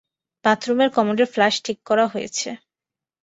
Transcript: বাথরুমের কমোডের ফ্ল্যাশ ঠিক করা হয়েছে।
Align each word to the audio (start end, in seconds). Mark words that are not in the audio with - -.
বাথরুমের 0.45 0.89
কমোডের 0.95 1.27
ফ্ল্যাশ 1.33 1.55
ঠিক 1.65 1.77
করা 1.89 2.05
হয়েছে। 2.13 2.49